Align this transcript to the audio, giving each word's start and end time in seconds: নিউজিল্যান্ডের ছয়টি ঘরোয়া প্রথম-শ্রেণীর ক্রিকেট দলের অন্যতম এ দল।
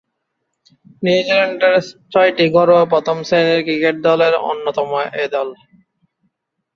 নিউজিল্যান্ডের 1.03 1.75
ছয়টি 2.11 2.45
ঘরোয়া 2.55 2.85
প্রথম-শ্রেণীর 2.93 3.61
ক্রিকেট 3.67 3.95
দলের 4.07 4.33
অন্যতম 4.49 4.89
এ 5.15 5.25
দল। 5.33 5.49